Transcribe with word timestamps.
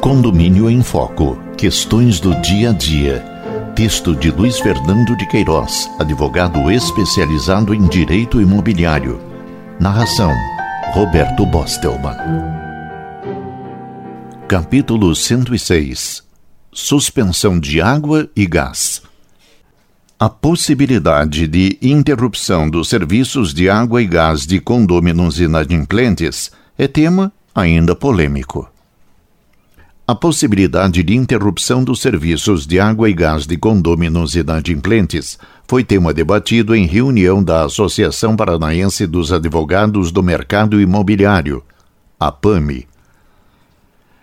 Condomínio 0.00 0.70
em 0.70 0.82
Foco. 0.82 1.38
Questões 1.56 2.20
do 2.20 2.34
dia 2.40 2.70
a 2.70 2.72
dia. 2.72 3.24
Texto 3.74 4.14
de 4.14 4.30
Luiz 4.30 4.58
Fernando 4.58 5.16
de 5.16 5.26
Queiroz, 5.26 5.90
advogado 5.98 6.70
especializado 6.70 7.74
em 7.74 7.86
direito 7.86 8.40
imobiliário. 8.40 9.20
Narração: 9.80 10.32
Roberto 10.92 11.46
Bostelman. 11.46 12.16
Capítulo 14.46 15.14
106 15.14 16.22
Suspensão 16.72 17.58
de 17.58 17.80
água 17.80 18.28
e 18.36 18.46
gás. 18.46 19.02
A 20.18 20.28
possibilidade 20.28 21.46
de 21.46 21.78
interrupção 21.80 22.68
dos 22.68 22.88
serviços 22.88 23.54
de 23.54 23.70
água 23.70 24.02
e 24.02 24.06
gás 24.06 24.46
de 24.46 24.60
condôminos 24.60 25.40
inadimplentes 25.40 26.50
é 26.76 26.86
tema 26.86 27.32
ainda 27.54 27.94
polêmico. 27.94 28.68
A 30.06 30.14
possibilidade 30.14 31.02
de 31.02 31.14
interrupção 31.14 31.84
dos 31.84 32.00
serviços 32.00 32.66
de 32.66 32.80
água 32.80 33.10
e 33.10 33.12
gás 33.12 33.46
de 33.46 33.58
condôminos 33.58 34.34
inadimplentes 34.34 35.38
foi 35.66 35.84
tema 35.84 36.14
debatido 36.14 36.74
em 36.74 36.86
reunião 36.86 37.44
da 37.44 37.64
Associação 37.64 38.34
Paranaense 38.34 39.06
dos 39.06 39.30
Advogados 39.30 40.10
do 40.10 40.22
Mercado 40.22 40.80
Imobiliário, 40.80 41.62
a 42.18 42.32
PAMI. 42.32 42.88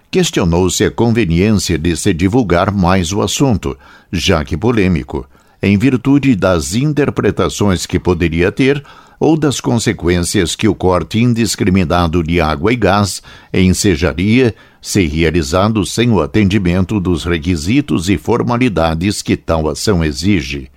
Questionou-se 0.10 0.84
a 0.84 0.90
conveniência 0.90 1.78
de 1.78 1.96
se 1.96 2.16
divulgar 2.16 2.72
mais 2.72 3.14
o 3.14 3.22
assunto, 3.22 3.78
já 4.12 4.44
que 4.44 4.58
polêmico, 4.58 5.30
em 5.62 5.78
virtude 5.78 6.36
das 6.36 6.74
interpretações 6.74 7.86
que 7.86 8.00
poderia 8.00 8.52
ter 8.52 8.84
ou 9.20 9.38
das 9.38 9.62
consequências 9.62 10.56
que 10.56 10.68
o 10.68 10.76
corte 10.76 11.20
indiscriminado 11.20 12.22
de 12.24 12.42
água 12.42 12.74
e 12.74 12.76
gás 12.76 13.22
ensejaria 13.54 14.54
se 14.82 15.06
realizado 15.06 15.86
sem 15.86 16.12
o 16.12 16.22
atendimento 16.22 17.00
dos 17.00 17.24
requisitos 17.24 18.10
e 18.10 18.18
formalidades 18.18 19.22
que 19.22 19.36
tal 19.36 19.68
ação 19.70 20.04
exige. 20.04 20.70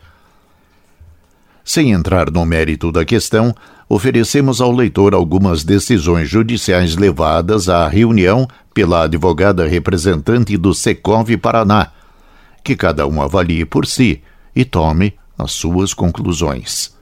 Sem 1.64 1.92
entrar 1.92 2.30
no 2.30 2.46
mérito 2.46 2.90
da 2.90 3.04
questão, 3.04 3.54
oferecemos 3.88 4.60
ao 4.60 4.72
leitor 4.72 5.12
algumas 5.12 5.62
decisões 5.62 6.28
judiciais 6.28 6.96
levadas 6.96 7.68
à 7.68 7.86
reunião 7.86 8.48
pela 8.72 9.04
advogada 9.04 9.66
representante 9.66 10.56
do 10.56 10.72
Secov 10.72 11.28
Paraná, 11.36 11.88
que 12.64 12.74
cada 12.74 13.06
um 13.06 13.20
avalie 13.20 13.66
por 13.66 13.86
si 13.86 14.22
e 14.56 14.64
tome 14.64 15.12
as 15.36 15.52
suas 15.52 15.92
conclusões. 15.92 16.97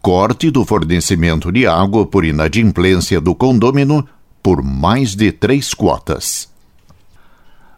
Corte 0.00 0.48
do 0.50 0.64
fornecimento 0.64 1.50
de 1.50 1.66
água 1.66 2.06
por 2.06 2.24
inadimplência 2.24 3.20
do 3.20 3.34
condômino 3.34 4.06
por 4.42 4.62
mais 4.62 5.16
de 5.16 5.32
três 5.32 5.74
quotas 5.74 6.51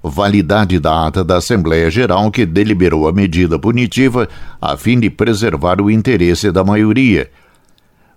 validade 0.08 0.78
da 0.78 1.06
ata 1.06 1.24
da 1.24 1.38
Assembleia 1.38 1.90
Geral 1.90 2.30
que 2.30 2.44
deliberou 2.44 3.08
a 3.08 3.12
medida 3.12 3.58
punitiva 3.58 4.28
a 4.60 4.76
fim 4.76 5.00
de 5.00 5.08
preservar 5.08 5.80
o 5.80 5.90
interesse 5.90 6.52
da 6.52 6.62
maioria. 6.62 7.30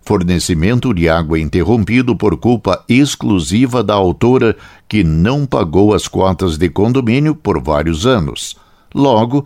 Fornecimento 0.02 0.94
de 0.94 1.08
água 1.09 1.40
interrompido 1.40 2.16
por 2.16 2.38
culpa 2.38 2.84
exclusiva 2.88 3.84
da 3.84 3.94
autora 3.94 4.56
que 4.88 5.03
não 5.03 5.46
pagou 5.46 5.94
as 5.94 6.08
cotas 6.08 6.58
de 6.58 6.70
condomínio 6.70 7.36
por 7.36 7.62
vários 7.62 8.06
anos. 8.06 8.56
Logo, 8.94 9.46